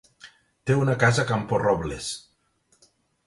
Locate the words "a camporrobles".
1.27-2.09